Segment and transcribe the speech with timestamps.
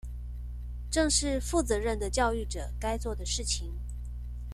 [0.89, 3.71] 正是負責任的教育者該做的事情